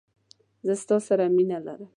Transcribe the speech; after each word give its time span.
زه 0.65 0.73
ستا 0.83 0.97
سره 1.07 1.23
مینه 1.35 1.57
لرم 1.65 1.89